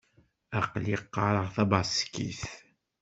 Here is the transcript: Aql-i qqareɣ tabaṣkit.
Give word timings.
Aql-i 0.59 0.95
qqareɣ 1.03 1.47
tabaṣkit. 1.55 2.41